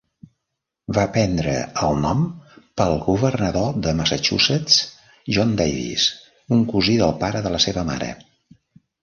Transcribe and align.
Va 0.97 1.01
prendre 1.17 1.51
el 1.87 1.99
nom 2.05 2.23
pel 2.81 2.93
governador 3.03 3.77
de 3.83 3.93
Massachusetts, 4.01 4.79
John 5.37 5.53
Davis, 5.61 6.09
un 6.59 6.65
cosí 6.73 6.99
del 7.05 7.15
pare 7.23 7.45
de 7.47 7.55
la 7.59 7.63
seva 7.69 7.87
mare. 7.93 8.11